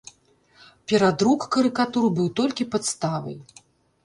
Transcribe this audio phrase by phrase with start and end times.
[0.91, 3.37] Перадрук карыкатур быў толькі падставай.